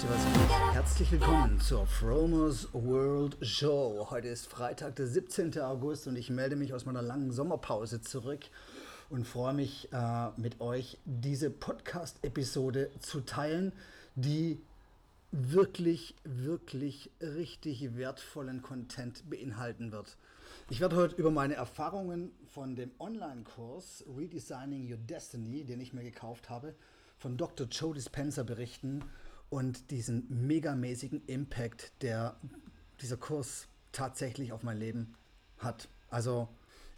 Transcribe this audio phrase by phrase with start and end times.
[0.00, 0.74] Leute, was geht?
[0.74, 4.06] Herzlich willkommen zur Fromers World Show.
[4.08, 5.58] Heute ist Freitag, der 17.
[5.60, 8.40] August und ich melde mich aus meiner langen Sommerpause zurück
[9.10, 13.74] und freue mich äh, mit euch diese Podcast-Episode zu teilen,
[14.14, 14.62] die
[15.32, 20.16] wirklich, wirklich richtig wertvollen Content beinhalten wird.
[20.70, 26.04] Ich werde heute über meine Erfahrungen von dem Online-Kurs Redesigning Your Destiny, den ich mir
[26.04, 26.74] gekauft habe,
[27.18, 27.66] von Dr.
[27.66, 29.02] Joe Dispenza berichten
[29.50, 32.36] und diesen megamäßigen Impact, der
[33.00, 35.14] dieser Kurs tatsächlich auf mein Leben
[35.58, 35.88] hat.
[36.08, 36.48] Also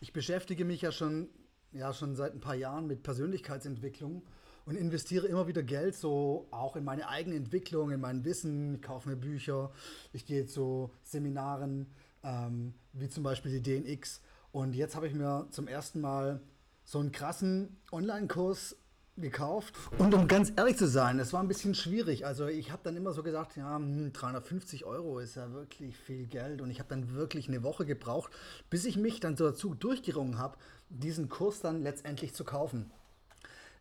[0.01, 1.29] ich beschäftige mich ja schon,
[1.73, 4.23] ja schon seit ein paar Jahren mit Persönlichkeitsentwicklung
[4.67, 8.77] und investiere immer wieder Geld so auch in meine eigene Entwicklung, in mein Wissen.
[8.77, 9.73] Ich kaufe mir Bücher,
[10.13, 11.87] ich gehe zu Seminaren,
[12.23, 14.21] ähm, wie zum Beispiel die DNX.
[14.53, 16.41] Und jetzt habe ich mir zum ersten Mal
[16.85, 18.77] so einen krassen Online-Kurs
[19.17, 19.75] gekauft.
[19.99, 22.25] Und um ganz ehrlich zu sein, es war ein bisschen schwierig.
[22.27, 26.27] Also ich habe dann immer so gesagt, ja, 350 hm, Euro ist ja wirklich viel
[26.27, 26.63] Geld.
[26.63, 28.33] Und ich habe dann wirklich eine Woche gebraucht,
[28.71, 30.57] bis ich mich dann so dazu durchgerungen habe,
[30.89, 32.91] diesen Kurs dann letztendlich zu kaufen.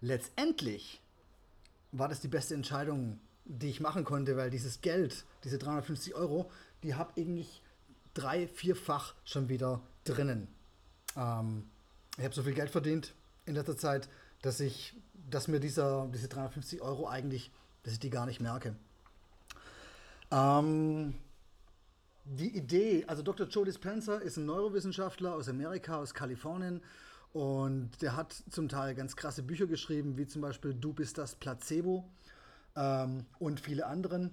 [0.01, 1.01] Letztendlich
[1.91, 6.49] war das die beste Entscheidung, die ich machen konnte, weil dieses Geld, diese 350 Euro,
[6.83, 7.61] die habe ich
[8.13, 10.47] drei, vierfach schon wieder drinnen.
[11.15, 11.69] Ähm,
[12.17, 13.13] ich habe so viel Geld verdient
[13.45, 14.09] in letzter Zeit,
[14.41, 14.95] dass ich,
[15.33, 17.51] dass mir dieser, diese 350 Euro eigentlich,
[17.83, 18.75] dass ich die gar nicht merke.
[20.31, 21.15] Ähm,
[22.25, 23.47] die Idee, also Dr.
[23.47, 26.81] Joe Dispenza ist ein Neurowissenschaftler aus Amerika, aus Kalifornien
[27.33, 31.35] und der hat zum Teil ganz krasse Bücher geschrieben, wie zum Beispiel Du bist das
[31.35, 32.05] Placebo
[32.75, 34.31] ähm, und viele anderen.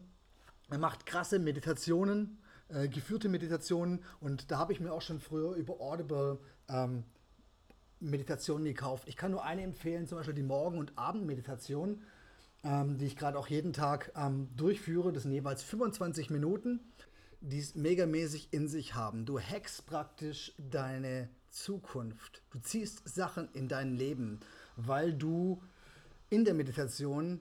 [0.70, 2.38] Er macht krasse Meditationen,
[2.68, 6.38] äh, geführte Meditationen und da habe ich mir auch schon früher über Audible
[6.68, 7.04] ähm,
[8.00, 9.08] Meditationen gekauft.
[9.08, 12.02] Ich kann nur eine empfehlen, zum Beispiel die Morgen- und Abendmeditation,
[12.64, 15.12] ähm, die ich gerade auch jeden Tag ähm, durchführe.
[15.12, 16.80] Das sind jeweils 25 Minuten,
[17.40, 19.24] die es megamäßig in sich haben.
[19.24, 22.42] Du hackst praktisch deine Zukunft.
[22.50, 24.40] Du ziehst Sachen in dein Leben,
[24.76, 25.62] weil du
[26.30, 27.40] in der Meditation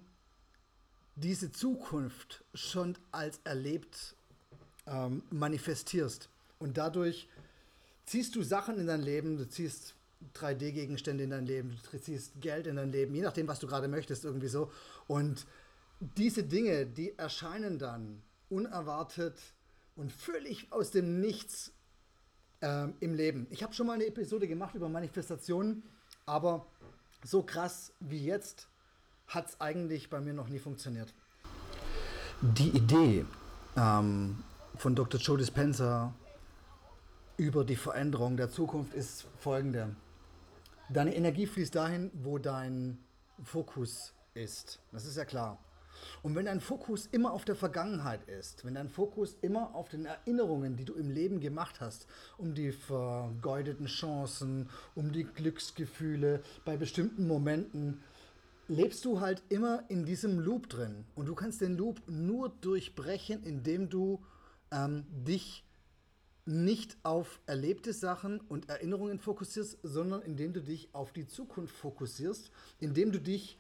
[1.16, 4.16] diese Zukunft schon als erlebt
[4.86, 6.30] ähm, manifestierst.
[6.60, 7.28] Und dadurch
[8.06, 9.96] ziehst du Sachen in dein Leben, du ziehst
[10.36, 13.88] 3D-Gegenstände in dein Leben, du ziehst Geld in dein Leben, je nachdem, was du gerade
[13.88, 14.72] möchtest, irgendwie so.
[15.08, 15.46] Und
[16.00, 19.40] diese Dinge, die erscheinen dann unerwartet
[19.96, 21.72] und völlig aus dem Nichts
[22.62, 23.48] ähm, im Leben.
[23.50, 25.84] Ich habe schon mal eine Episode gemacht über Manifestationen,
[26.26, 26.66] aber
[27.24, 28.68] so krass wie jetzt
[29.28, 31.14] hat es eigentlich bei mir noch nie funktioniert.
[32.42, 33.26] Die Idee
[33.76, 34.44] ähm,
[34.78, 35.20] von Dr.
[35.20, 36.14] Joe Dispenza
[37.38, 39.96] über die Veränderung der Zukunft ist folgende.
[40.90, 42.98] Deine Energie fließt dahin, wo dein
[43.44, 44.80] Fokus ist.
[44.94, 45.60] Das ist ja klar.
[46.24, 50.06] Und wenn dein Fokus immer auf der Vergangenheit ist, wenn dein Fokus immer auf den
[50.06, 56.78] Erinnerungen, die du im Leben gemacht hast, um die vergeudeten Chancen, um die Glücksgefühle bei
[56.78, 58.02] bestimmten Momenten,
[58.70, 61.06] lebst du halt immer in diesem Loop drin.
[61.16, 64.24] Und du kannst den Loop nur durchbrechen, indem du
[64.72, 65.67] ähm, dich
[66.48, 72.52] nicht auf erlebte Sachen und Erinnerungen fokussierst, sondern indem du dich auf die Zukunft fokussierst,
[72.80, 73.60] indem du dich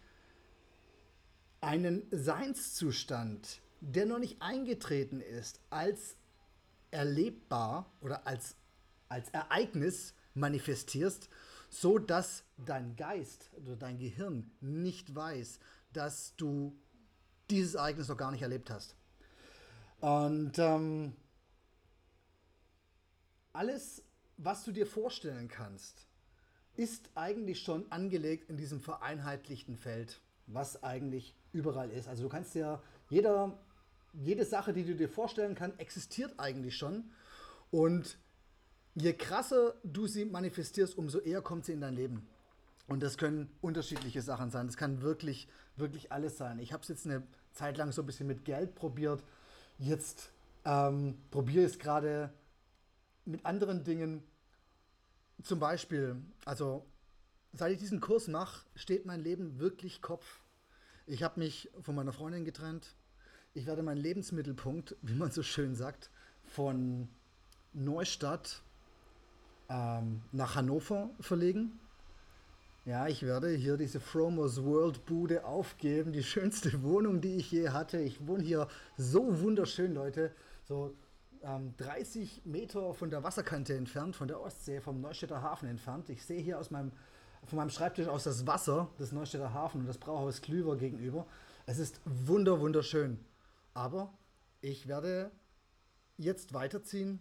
[1.59, 6.15] einen Seinszustand, der noch nicht eingetreten ist, als
[6.91, 8.55] erlebbar oder als,
[9.09, 11.29] als Ereignis manifestierst,
[11.69, 15.59] so dass dein Geist oder dein Gehirn nicht weiß,
[15.91, 16.73] dass du
[17.49, 18.95] dieses Ereignis noch gar nicht erlebt hast.
[19.99, 21.15] Und ähm,
[23.57, 24.03] alles,
[24.37, 26.05] was du dir vorstellen kannst,
[26.75, 32.07] ist eigentlich schon angelegt in diesem vereinheitlichten Feld, was eigentlich überall ist.
[32.07, 33.57] Also du kannst ja, jeder,
[34.13, 37.11] jede Sache, die du dir vorstellen kannst, existiert eigentlich schon.
[37.71, 38.19] Und
[38.93, 42.29] je krasser du sie manifestierst, umso eher kommt sie in dein Leben.
[42.85, 44.67] Und das können unterschiedliche Sachen sein.
[44.67, 46.59] Das kann wirklich, wirklich alles sein.
[46.59, 49.23] Ich habe es jetzt eine Zeit lang so ein bisschen mit Geld probiert.
[49.79, 50.31] Jetzt
[50.63, 52.31] ähm, probiere ich es gerade
[53.27, 54.23] mit anderen Dingen.
[55.43, 56.15] Zum Beispiel,
[56.45, 56.85] also
[57.53, 60.41] seit ich diesen Kurs mache, steht mein Leben wirklich Kopf.
[61.05, 62.95] Ich habe mich von meiner Freundin getrennt.
[63.53, 66.09] ich werde meinen Lebensmittelpunkt, wie man so schön sagt,
[66.43, 67.07] von
[67.73, 68.61] Neustadt
[69.69, 71.79] ähm, nach Hannover verlegen.
[72.85, 76.13] Ja, ich werde hier diese Fromers World Bude aufgeben.
[76.13, 77.99] Die schönste Wohnung, die ich je hatte.
[77.99, 80.31] Ich wohne hier so wunderschön, Leute.
[80.63, 80.95] So
[81.43, 86.09] ähm, 30 Meter von der Wasserkante entfernt, von der Ostsee, vom Neustädter Hafen entfernt.
[86.09, 86.91] Ich sehe hier aus meinem,
[87.45, 91.25] von meinem Schreibtisch aus das Wasser des Neustädter Hafen und das Brauhaus Klüver gegenüber.
[91.65, 93.19] Es ist wunder, wunderschön.
[93.73, 94.13] Aber
[94.61, 95.31] ich werde
[96.17, 97.19] jetzt weiterziehen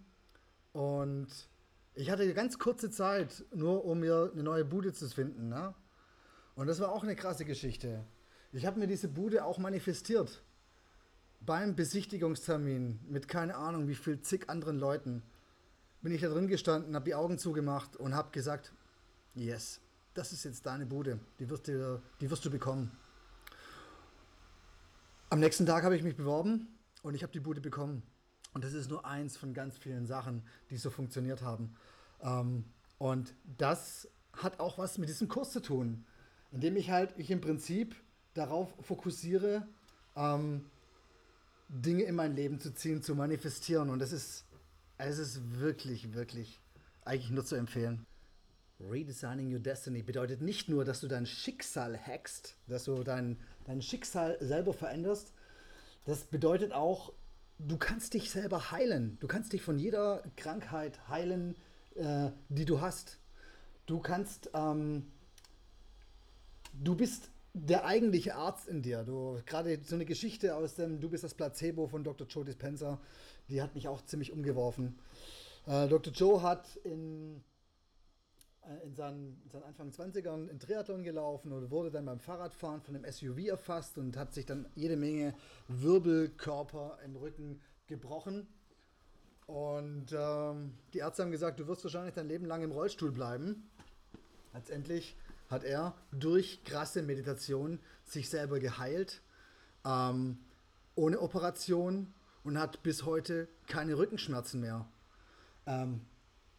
[0.72, 1.28] und
[1.94, 5.48] ich hatte ganz kurze Zeit, nur um mir eine neue Bude zu finden.
[5.48, 5.74] Ne?
[6.54, 8.04] Und das war auch eine krasse Geschichte.
[8.52, 10.42] Ich habe mir diese Bude auch manifestiert.
[11.46, 15.22] Beim Besichtigungstermin mit keine Ahnung wie viel zig anderen Leuten
[16.02, 18.72] bin ich da drin gestanden, habe die Augen zugemacht und habe gesagt,
[19.34, 19.80] yes,
[20.14, 22.90] das ist jetzt deine Bude, die wirst, du, die wirst du bekommen.
[25.30, 26.66] Am nächsten Tag habe ich mich beworben
[27.02, 28.02] und ich habe die Bude bekommen.
[28.52, 31.76] Und das ist nur eins von ganz vielen Sachen, die so funktioniert haben.
[32.22, 32.64] Ähm,
[32.98, 36.04] und das hat auch was mit diesem Kurs zu tun,
[36.50, 37.94] indem ich halt ich im Prinzip
[38.34, 39.66] darauf fokussiere,
[40.16, 40.64] ähm,
[41.82, 43.90] Dinge in mein Leben zu ziehen, zu manifestieren.
[43.90, 44.44] Und das ist,
[44.98, 46.60] es ist wirklich, wirklich
[47.04, 48.06] eigentlich nur zu empfehlen.
[48.80, 53.80] Redesigning Your Destiny bedeutet nicht nur, dass du dein Schicksal hackst, dass du dein, dein
[53.80, 55.32] Schicksal selber veränderst.
[56.04, 57.12] Das bedeutet auch,
[57.58, 59.16] du kannst dich selber heilen.
[59.20, 61.56] Du kannst dich von jeder Krankheit heilen,
[61.94, 63.18] äh, die du hast.
[63.86, 65.06] Du kannst, ähm,
[66.74, 69.02] du bist der eigentliche Arzt in dir.
[69.02, 72.26] Du gerade so eine Geschichte aus dem Du bist das Placebo von Dr.
[72.26, 73.00] Joe Dispenza,
[73.48, 74.98] die hat mich auch ziemlich umgeworfen.
[75.66, 76.12] Äh, Dr.
[76.12, 77.42] Joe hat in
[78.62, 82.82] äh, in seinen, in seinen Anfang 20ern in Triathlon gelaufen und wurde dann beim Fahrradfahren
[82.82, 85.34] von einem SUV erfasst und hat sich dann jede Menge
[85.68, 88.46] Wirbelkörper im Rücken gebrochen.
[89.46, 93.70] Und ähm, die Ärzte haben gesagt, du wirst wahrscheinlich dein Leben lang im Rollstuhl bleiben.
[94.52, 95.16] Letztendlich
[95.48, 99.20] hat er durch krasse Meditation sich selber geheilt,
[99.84, 100.38] ähm,
[100.94, 102.12] ohne Operation
[102.44, 104.86] und hat bis heute keine Rückenschmerzen mehr.
[105.66, 106.00] Ähm,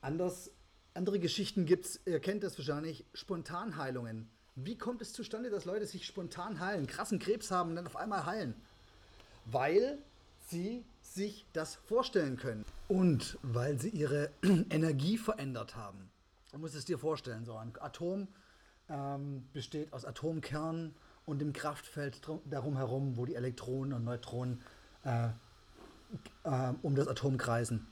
[0.02, 0.52] anders
[0.98, 4.28] andere Geschichten gibt es, ihr kennt das wahrscheinlich, Spontanheilungen.
[4.56, 7.96] Wie kommt es zustande, dass Leute sich spontan heilen, krassen Krebs haben und dann auf
[7.96, 8.56] einmal heilen?
[9.46, 10.00] Weil
[10.48, 12.66] sie sich das vorstellen können.
[12.88, 14.32] Und weil sie ihre
[14.72, 16.10] Energie verändert haben.
[16.52, 18.28] Du musst es dir vorstellen, so ein Atom
[18.90, 20.94] ähm, besteht aus Atomkernen
[21.26, 24.62] und dem Kraftfeld darum herum, wo die Elektronen und Neutronen
[25.04, 25.30] äh,
[26.44, 27.88] äh, um das Atom kreisen.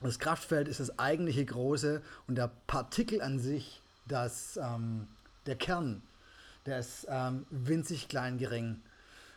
[0.00, 5.08] Das Kraftfeld ist das eigentliche große und der Partikel an sich, das, ähm,
[5.46, 6.02] der Kern,
[6.66, 8.82] der ist ähm, winzig klein gering.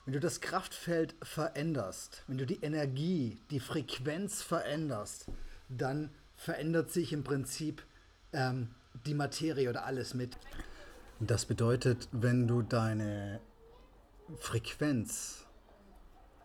[0.06, 5.28] Wenn du das Kraftfeld veränderst, wenn du die Energie, die Frequenz veränderst,
[5.70, 7.84] dann verändert sich im Prinzip
[8.34, 8.70] ähm,
[9.06, 10.38] die Materie oder alles mit.
[11.22, 13.42] Das bedeutet, wenn du deine
[14.38, 15.46] Frequenz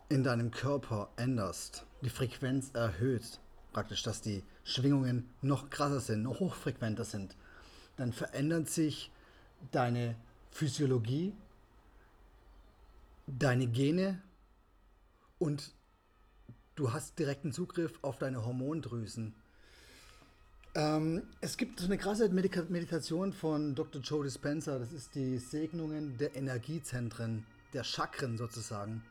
[0.09, 3.39] in deinem Körper änderst, die Frequenz erhöht,
[3.71, 7.37] praktisch, dass die Schwingungen noch krasser sind, noch hochfrequenter sind,
[7.95, 9.11] dann verändert sich
[9.71, 10.17] deine
[10.51, 11.33] Physiologie,
[13.27, 14.21] deine Gene
[15.39, 15.73] und
[16.75, 19.35] du hast direkten Zugriff auf deine Hormondrüsen.
[20.75, 24.01] Ähm, es gibt so eine krasse Meditation von Dr.
[24.01, 29.01] Joe Dispenza, das ist die Segnungen der Energiezentren, der Chakren sozusagen.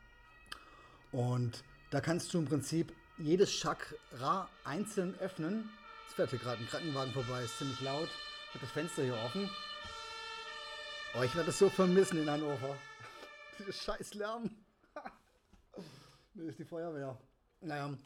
[1.10, 5.70] Und da kannst du im Prinzip jedes Chakra einzeln öffnen.
[6.06, 8.10] Es fährt hier gerade ein Krankenwagen vorbei, ist ziemlich laut.
[8.48, 9.48] Ich habe das Fenster hier offen.
[11.16, 12.76] Oh, ich werde es so vermissen in Hannover.
[13.58, 14.50] Dieser scheiß Lärm.
[16.34, 17.18] das ist die Feuerwehr.
[17.62, 17.96] Naja,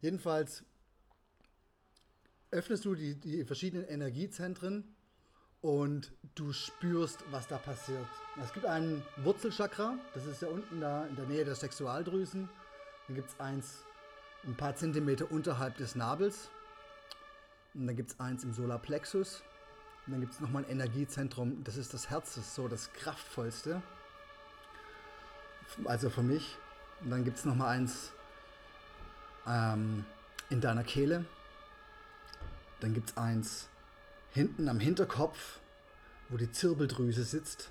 [0.00, 0.64] jedenfalls
[2.50, 4.96] öffnest du die, die verschiedenen Energiezentren
[5.60, 8.06] und du spürst, was da passiert.
[8.42, 12.48] Es gibt einen Wurzelchakra, das ist ja unten da in der Nähe der Sexualdrüsen.
[13.06, 13.84] Dann gibt es eins
[14.44, 16.50] ein paar Zentimeter unterhalb des Nabels.
[17.74, 19.42] Und dann gibt es eins im Solarplexus.
[20.06, 22.92] Und dann gibt es nochmal ein Energiezentrum, das ist das Herz, das ist so das
[22.92, 23.82] kraftvollste.
[25.84, 26.56] Also für mich.
[27.02, 28.12] Und dann gibt es nochmal eins
[29.46, 30.04] ähm,
[30.48, 31.24] in deiner Kehle.
[32.80, 33.68] Dann gibt es eins
[34.30, 35.60] hinten am Hinterkopf,
[36.28, 37.70] wo die Zirbeldrüse sitzt.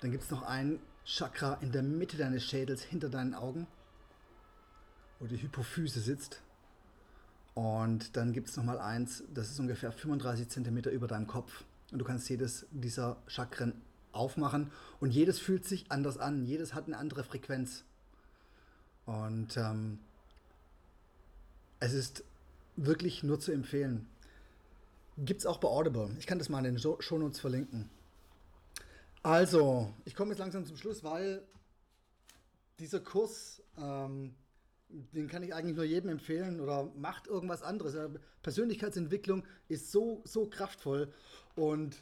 [0.00, 3.66] Dann gibt es noch ein Chakra in der Mitte deines Schädels hinter deinen Augen
[5.20, 6.40] wo die Hypophyse sitzt.
[7.54, 11.64] Und dann gibt es nochmal eins, das ist ungefähr 35 cm über deinem Kopf.
[11.90, 13.80] Und du kannst jedes dieser Chakren
[14.12, 14.70] aufmachen
[15.00, 16.44] und jedes fühlt sich anders an.
[16.44, 17.84] Jedes hat eine andere Frequenz.
[19.06, 19.98] Und ähm,
[21.80, 22.22] es ist
[22.84, 24.06] wirklich nur zu empfehlen.
[25.18, 26.10] Gibt es auch bei Audible.
[26.18, 27.90] Ich kann das mal in den Shownotes verlinken.
[29.22, 31.42] Also, ich komme jetzt langsam zum Schluss, weil
[32.78, 34.34] dieser Kurs, ähm,
[34.88, 37.96] den kann ich eigentlich nur jedem empfehlen oder macht irgendwas anderes.
[38.42, 41.12] Persönlichkeitsentwicklung ist so, so kraftvoll
[41.56, 41.96] und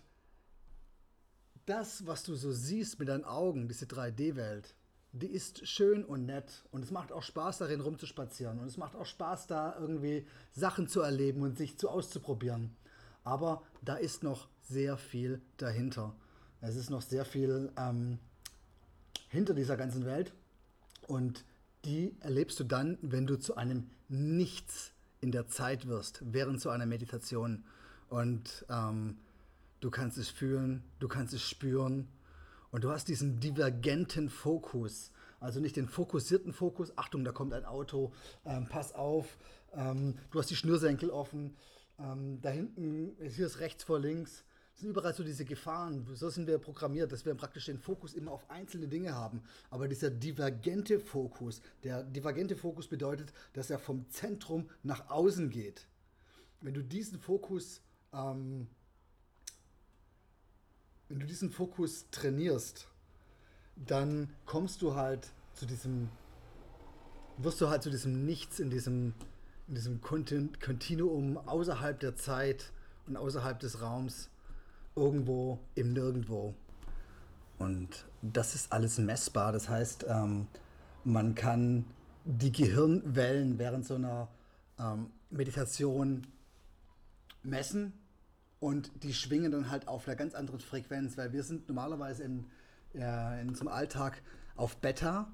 [1.64, 4.75] das, was du so siehst mit deinen Augen, diese 3D-Welt,
[5.17, 8.95] die ist schön und nett und es macht auch Spaß darin rumzuspazieren und es macht
[8.95, 12.77] auch Spaß da irgendwie Sachen zu erleben und sich zu auszuprobieren.
[13.25, 16.15] Aber da ist noch sehr viel dahinter.
[16.61, 18.19] Es ist noch sehr viel ähm,
[19.29, 20.35] hinter dieser ganzen Welt
[21.07, 21.45] und
[21.85, 26.69] die erlebst du dann, wenn du zu einem Nichts in der Zeit wirst, während so
[26.69, 27.65] einer Meditation.
[28.09, 29.19] Und ähm,
[29.81, 32.09] du kannst es fühlen, du kannst es spüren
[32.76, 35.11] und du hast diesen divergenten Fokus.
[35.40, 38.12] Also nicht den fokussierten Fokus, Achtung, da kommt ein Auto,
[38.45, 39.38] ähm, pass auf,
[39.73, 41.56] ähm, du hast die Schnürsenkel offen,
[41.99, 46.06] ähm, da hinten, hier ist rechts vor links, es sind überall so diese Gefahren.
[46.12, 49.42] So sind wir programmiert, dass wir praktisch den Fokus immer auf einzelne Dinge haben.
[49.71, 55.88] Aber dieser divergente Fokus, der divergente Fokus bedeutet, dass er vom Zentrum nach außen geht.
[56.61, 57.80] Wenn du diesen Fokus,
[58.12, 58.68] ähm,
[61.09, 62.89] wenn du diesen Fokus trainierst,
[63.77, 66.09] dann kommst du halt zu diesem,
[67.39, 69.15] wirst du halt zu diesem Nichts in diesem,
[69.69, 72.73] in diesem Kontinuum außerhalb der Zeit
[73.07, 74.31] und außerhalb des Raums
[74.95, 76.55] irgendwo im Nirgendwo.
[77.59, 79.53] Und das ist alles messbar.
[79.53, 80.47] Das heißt, ähm,
[81.05, 81.85] man kann
[82.25, 84.29] die Gehirnwellen während so einer
[84.79, 86.27] ähm, Meditation
[87.43, 87.93] messen
[88.67, 92.47] und die schwingen dann halt auf einer ganz anderen Frequenz, weil wir sind normalerweise in,
[92.97, 94.21] äh, in unserem Alltag
[94.57, 95.29] auf Beta,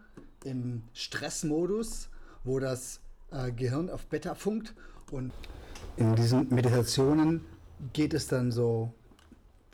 [0.45, 2.11] im Stressmodus,
[2.45, 4.75] wo das äh, Gehirn auf Beta funkt
[5.11, 5.33] und
[5.97, 7.43] in diesen Meditationen
[7.95, 8.93] geht es dann so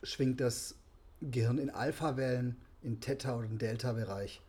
[0.05, 0.77] schwingt das
[1.21, 4.41] Gehirn in Alpha-Wellen, in Theta- oder Delta-Bereich.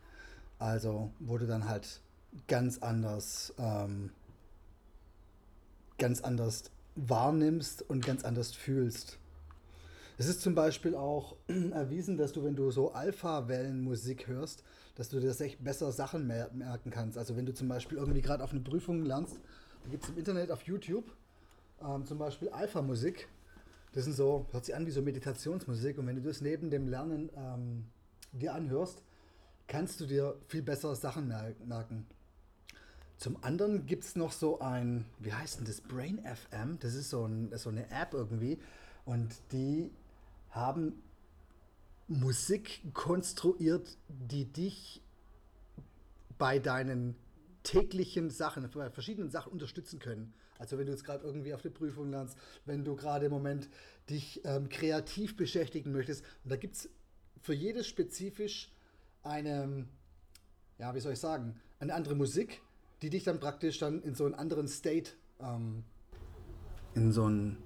[0.60, 2.00] Also, du dann halt
[2.46, 4.10] ganz anders, ähm,
[5.98, 6.70] ganz anders
[7.08, 9.18] wahrnimmst und ganz anders fühlst.
[10.18, 14.62] Es ist zum Beispiel auch erwiesen, dass du, wenn du so Alpha-Wellen-Musik hörst,
[14.96, 17.16] dass du dir echt besser Sachen merken kannst.
[17.16, 19.40] Also wenn du zum Beispiel irgendwie gerade auf eine Prüfung lernst,
[19.84, 21.04] da gibt es im Internet auf YouTube
[21.82, 23.28] ähm, zum Beispiel Alpha-Musik
[23.92, 26.88] das sind so, hört sich an wie so Meditationsmusik und wenn du das neben dem
[26.88, 27.86] Lernen ähm,
[28.32, 29.02] dir anhörst,
[29.66, 32.06] kannst du dir viel besser Sachen merken.
[33.20, 37.10] Zum anderen gibt es noch so ein, wie heißt denn das, Brain FM, das ist
[37.10, 38.58] so, ein, so eine App irgendwie
[39.04, 39.90] und die
[40.48, 41.02] haben
[42.08, 45.02] Musik konstruiert, die dich
[46.38, 47.14] bei deinen
[47.62, 50.32] täglichen Sachen, bei verschiedenen Sachen unterstützen können.
[50.58, 53.68] Also wenn du jetzt gerade irgendwie auf der Prüfung lernst, wenn du gerade im Moment
[54.08, 56.24] dich ähm, kreativ beschäftigen möchtest.
[56.42, 56.88] Und da gibt es
[57.42, 58.72] für jedes spezifisch
[59.22, 59.86] eine,
[60.78, 62.62] ja, wie soll ich sagen, eine andere Musik,
[63.02, 65.84] die dich dann praktisch dann in so einen anderen State, ähm,
[66.94, 67.56] in so einen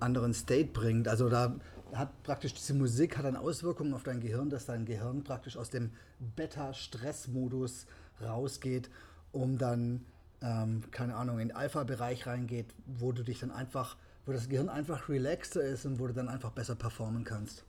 [0.00, 1.08] anderen State bringt.
[1.08, 1.56] Also da
[1.94, 5.70] hat praktisch diese Musik hat dann Auswirkungen auf dein Gehirn, dass dein Gehirn praktisch aus
[5.70, 5.90] dem
[6.36, 7.86] Beta-Stress-Modus
[8.20, 8.90] rausgeht,
[9.30, 10.04] um dann
[10.42, 13.96] ähm, keine Ahnung, in den Alpha-Bereich reingeht, wo du dich dann einfach,
[14.26, 17.64] wo das Gehirn einfach relaxter ist und wo du dann einfach besser performen kannst.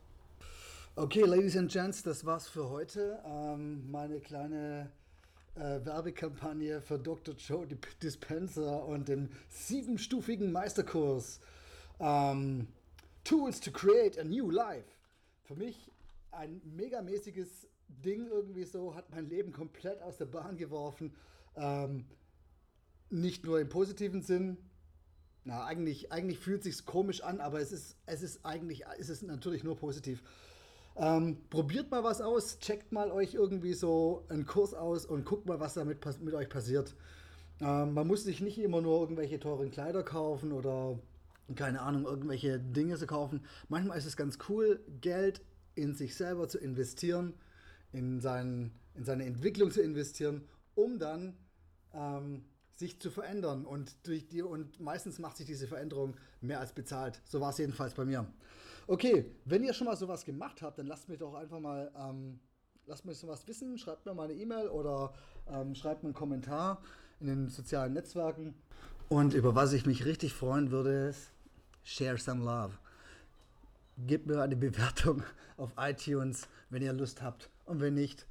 [0.95, 3.19] Okay, Ladies and Gents, das war's für heute.
[3.25, 4.91] Ähm, meine kleine
[5.55, 7.35] äh, Werbekampagne für Dr.
[7.35, 7.67] Joe
[8.01, 11.39] Dispenser und den siebenstufigen Meisterkurs
[11.99, 12.67] ähm,
[13.23, 14.87] Tools to Create a New Life.
[15.43, 15.91] Für mich
[16.31, 21.15] ein megamäßiges Ding irgendwie so, hat mein Leben komplett aus der Bahn geworfen.
[21.55, 22.05] Ähm,
[23.09, 24.57] nicht nur im positiven Sinn.
[25.45, 29.23] Na, eigentlich, eigentlich fühlt sich komisch an, aber es ist, es ist eigentlich, es ist
[29.23, 30.23] natürlich nur positiv.
[30.95, 35.47] Ähm, probiert mal was aus, checkt mal euch irgendwie so einen Kurs aus und guckt
[35.47, 36.95] mal, was damit mit euch passiert.
[37.61, 40.99] Ähm, man muss sich nicht immer nur irgendwelche teuren Kleider kaufen oder
[41.55, 43.41] keine Ahnung, irgendwelche Dinge zu kaufen.
[43.69, 45.41] Manchmal ist es ganz cool, Geld
[45.75, 47.33] in sich selber zu investieren,
[47.91, 51.35] in, sein, in seine Entwicklung zu investieren, um dann
[51.93, 52.45] ähm,
[52.75, 57.21] sich zu verändern und durch die und meistens macht sich diese Veränderung mehr als bezahlt.
[57.25, 58.27] So war es jedenfalls bei mir.
[58.87, 62.39] Okay, wenn ihr schon mal sowas gemacht habt, dann lasst mich doch einfach mal, ähm,
[62.85, 65.13] lasst mir sowas wissen, schreibt mir mal eine E-Mail oder
[65.47, 66.81] ähm, schreibt mir einen Kommentar
[67.19, 68.53] in den sozialen Netzwerken.
[69.09, 71.31] Und über was ich mich richtig freuen würde, ist
[71.83, 72.73] Share Some Love.
[73.97, 75.23] Gebt mir eine Bewertung
[75.57, 77.49] auf iTunes, wenn ihr Lust habt.
[77.65, 78.25] Und wenn nicht,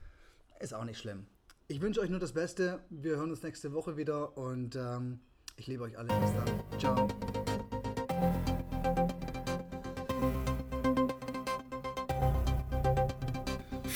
[0.60, 1.26] ist auch nicht schlimm.
[1.68, 2.80] Ich wünsche euch nur das Beste.
[2.90, 5.20] Wir hören uns nächste Woche wieder und ähm,
[5.56, 6.08] ich liebe euch alle.
[6.20, 6.78] Bis dann.
[6.78, 7.41] Ciao.